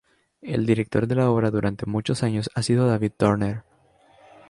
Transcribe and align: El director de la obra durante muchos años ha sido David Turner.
El 0.41 0.65
director 0.65 1.05
de 1.05 1.13
la 1.13 1.29
obra 1.29 1.51
durante 1.51 1.85
muchos 1.85 2.23
años 2.23 2.49
ha 2.55 2.63
sido 2.63 2.87
David 2.87 3.11
Turner. 3.17 3.61